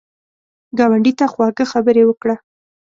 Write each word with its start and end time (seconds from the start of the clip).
ګاونډي 0.77 1.13
ته 1.19 1.25
خواږه 1.31 1.65
خبرې 1.73 2.03
وکړه 2.05 2.35